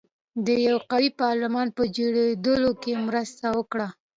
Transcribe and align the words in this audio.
د 0.45 0.47
یوه 0.67 0.81
قوي 0.91 1.09
پارلمان 1.21 1.67
په 1.77 1.83
جوړېدو 1.95 2.69
کې 2.81 2.93
مرسته 3.07 3.45
وکړه. 3.57 3.87